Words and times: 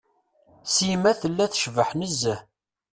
Sima 0.73 1.11
tella 1.19 1.45
tecbeḥ 1.51 1.89
nezzeh. 1.99 2.39